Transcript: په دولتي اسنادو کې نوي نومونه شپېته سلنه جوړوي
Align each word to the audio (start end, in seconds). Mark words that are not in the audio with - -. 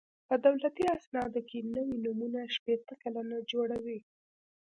په 0.27 0.35
دولتي 0.45 0.85
اسنادو 0.97 1.41
کې 1.49 1.59
نوي 1.75 1.97
نومونه 2.05 2.41
شپېته 2.55 2.93
سلنه 3.01 3.37
جوړوي 3.51 3.99